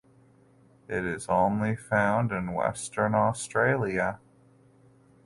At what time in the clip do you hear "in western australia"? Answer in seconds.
2.31-4.19